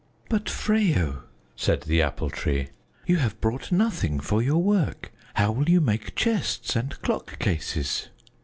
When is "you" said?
3.05-3.17, 5.69-5.79